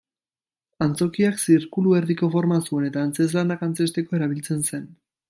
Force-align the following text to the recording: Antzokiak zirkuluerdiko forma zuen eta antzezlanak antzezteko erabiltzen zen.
Antzokiak 0.85 1.35
zirkuluerdiko 1.43 2.29
forma 2.37 2.59
zuen 2.65 2.89
eta 2.91 3.05
antzezlanak 3.09 3.63
antzezteko 3.69 4.19
erabiltzen 4.23 4.65
zen. 4.73 4.95